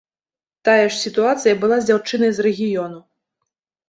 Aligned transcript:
Тая 0.69 0.85
ж 0.85 0.95
сітуацыя 1.01 1.57
была 1.63 1.77
з 1.81 1.85
дзяўчынай 1.89 2.31
з 2.39 2.47
рэгіёну. 2.47 2.99